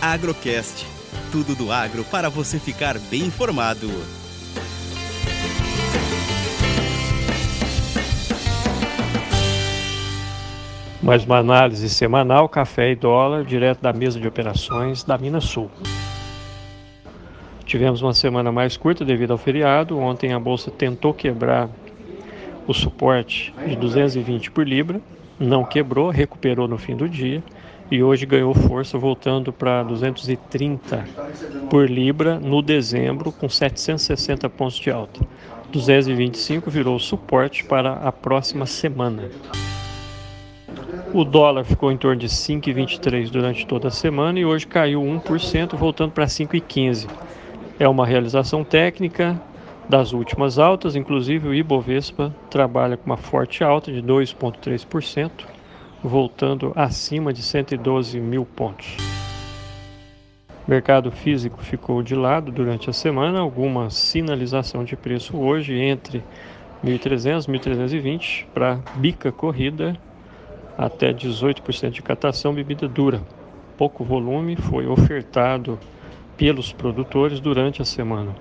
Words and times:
Agrocast. 0.00 0.86
Tudo 1.32 1.54
do 1.54 1.72
agro 1.72 2.04
para 2.04 2.28
você 2.28 2.58
ficar 2.58 2.98
bem 3.10 3.22
informado. 3.22 3.88
Mais 11.02 11.24
uma 11.24 11.38
análise 11.38 11.88
semanal, 11.88 12.48
café 12.48 12.90
e 12.90 12.96
dólar, 12.96 13.44
direto 13.44 13.80
da 13.80 13.92
mesa 13.92 14.20
de 14.20 14.28
operações 14.28 15.02
da 15.02 15.16
Minas 15.16 15.44
Sul. 15.44 15.70
Tivemos 17.64 18.02
uma 18.02 18.12
semana 18.12 18.52
mais 18.52 18.76
curta 18.76 19.04
devido 19.04 19.30
ao 19.30 19.38
feriado. 19.38 19.98
Ontem 19.98 20.32
a 20.32 20.38
bolsa 20.38 20.70
tentou 20.70 21.14
quebrar 21.14 21.70
o 22.66 22.74
suporte 22.74 23.54
de 23.66 23.76
220 23.76 24.50
por 24.50 24.66
libra, 24.66 25.00
não 25.38 25.64
quebrou, 25.64 26.10
recuperou 26.10 26.66
no 26.68 26.76
fim 26.76 26.96
do 26.96 27.08
dia 27.08 27.42
e 27.90 28.02
hoje 28.02 28.26
ganhou 28.26 28.52
força 28.54 28.98
voltando 28.98 29.52
para 29.52 29.82
230 29.82 31.04
por 31.70 31.88
libra 31.88 32.38
no 32.40 32.60
dezembro 32.62 33.30
com 33.30 33.48
760 33.48 34.48
pontos 34.50 34.76
de 34.76 34.90
alta. 34.90 35.20
225 35.72 36.70
virou 36.70 36.98
suporte 36.98 37.64
para 37.64 37.92
a 37.92 38.12
próxima 38.12 38.66
semana. 38.66 39.30
O 41.12 41.24
dólar 41.24 41.64
ficou 41.64 41.90
em 41.92 41.96
torno 41.96 42.20
de 42.20 42.28
5,23 42.28 43.30
durante 43.30 43.66
toda 43.66 43.88
a 43.88 43.90
semana 43.90 44.38
e 44.38 44.44
hoje 44.44 44.66
caiu 44.66 45.00
1%, 45.02 45.76
voltando 45.76 46.12
para 46.12 46.26
5,15. 46.26 47.08
É 47.78 47.88
uma 47.88 48.06
realização 48.06 48.64
técnica 48.64 49.40
das 49.88 50.12
últimas 50.12 50.58
altas, 50.58 50.96
inclusive 50.96 51.48
o 51.48 51.54
Ibovespa 51.54 52.34
trabalha 52.50 52.96
com 52.96 53.06
uma 53.06 53.16
forte 53.16 53.62
alta 53.62 53.92
de 53.92 54.02
2,3%, 54.02 55.30
voltando 56.02 56.72
acima 56.74 57.32
de 57.32 57.42
112 57.42 58.20
mil 58.20 58.44
pontos. 58.44 58.96
O 60.66 60.70
mercado 60.70 61.12
físico 61.12 61.62
ficou 61.62 62.02
de 62.02 62.14
lado 62.14 62.50
durante 62.50 62.90
a 62.90 62.92
semana, 62.92 63.38
alguma 63.38 63.88
sinalização 63.88 64.84
de 64.84 64.96
preço 64.96 65.36
hoje 65.36 65.74
entre 65.74 66.24
1.300 66.84 67.44
e 67.44 67.58
1.320 67.58 68.46
para 68.52 68.80
bica 68.96 69.30
corrida 69.30 69.96
até 70.76 71.12
18% 71.12 71.90
de 71.90 72.02
catação 72.02 72.52
bebida 72.52 72.86
dura. 72.86 73.22
Pouco 73.78 74.04
volume 74.04 74.56
foi 74.56 74.86
ofertado 74.86 75.78
pelos 76.36 76.72
produtores 76.72 77.40
durante 77.40 77.80
a 77.80 77.84
semana. 77.84 78.34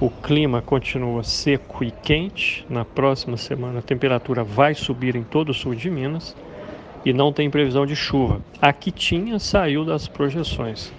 O 0.00 0.08
clima 0.08 0.62
continua 0.62 1.24
seco 1.24 1.82
e 1.82 1.90
quente. 1.90 2.64
Na 2.70 2.84
próxima 2.84 3.36
semana 3.36 3.80
a 3.80 3.82
temperatura 3.82 4.44
vai 4.44 4.72
subir 4.72 5.16
em 5.16 5.24
todo 5.24 5.48
o 5.48 5.54
sul 5.54 5.74
de 5.74 5.90
Minas 5.90 6.36
e 7.04 7.12
não 7.12 7.32
tem 7.32 7.50
previsão 7.50 7.84
de 7.84 7.96
chuva. 7.96 8.40
A 8.62 8.72
que 8.72 8.92
tinha 8.92 9.40
saiu 9.40 9.84
das 9.84 10.06
projeções. 10.06 10.92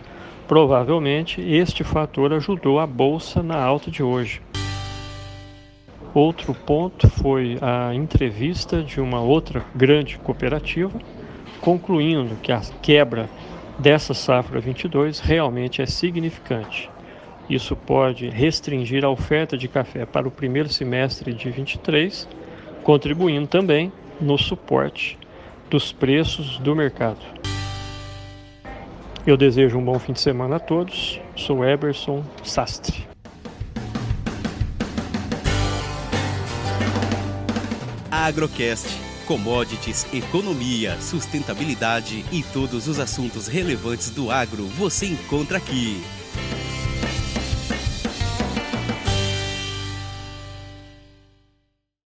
Provavelmente 0.50 1.40
este 1.40 1.82
fator 1.82 2.34
ajudou 2.34 2.78
a 2.78 2.86
bolsa 2.86 3.42
na 3.42 3.56
alta 3.56 3.90
de 3.90 4.04
hoje. 4.04 4.42
Outro 6.14 6.54
ponto 6.54 7.10
foi 7.10 7.58
a 7.62 7.96
entrevista 7.96 8.84
de 8.84 9.00
uma 9.00 9.22
outra 9.22 9.64
grande 9.74 10.20
cooperativa, 10.20 11.00
concluindo 11.62 12.36
que 12.44 12.52
a 12.52 12.60
quebra 12.82 13.30
dessa 13.78 14.14
safra 14.14 14.60
22 14.60 15.22
realmente 15.22 15.82
é 15.82 15.86
significante. 15.86 16.90
Isso 17.50 17.76
pode 17.76 18.30
restringir 18.30 19.04
a 19.04 19.10
oferta 19.10 19.58
de 19.58 19.68
café 19.68 20.06
para 20.06 20.28
o 20.28 20.32
primeiro 20.32 20.70
semestre 20.70 21.34
de 21.34 21.50
23, 21.50 22.28
contribuindo 22.84 23.48
também 23.48 23.92
no 24.22 24.38
suporte 24.38 25.18
dos 25.68 25.92
preços 25.92 26.60
do 26.60 26.76
mercado. 26.76 27.20
Eu 29.26 29.36
desejo 29.36 29.78
um 29.78 29.84
bom 29.84 29.98
fim 29.98 30.14
de 30.14 30.20
semana 30.20 30.58
a 30.58 30.60
todos. 30.60 31.20
Sou 31.36 31.66
Eberson 31.66 32.24
Sastre. 32.44 33.08
Agrocast. 38.12 38.88
Commodities, 39.26 40.12
economia, 40.12 41.00
sustentabilidade 41.00 42.26
e 42.32 42.42
todos 42.52 42.88
os 42.88 43.00
assuntos 43.00 43.48
relevantes 43.48 44.10
do 44.10 44.32
agro 44.32 44.66
você 44.66 45.06
encontra 45.06 45.60
aqui. 45.60 46.02